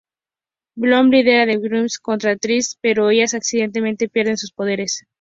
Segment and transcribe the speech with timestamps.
[0.75, 5.05] Bloom lidera a las Winx contra las Trix, pero ellas accidentalmente pierden sus poderes.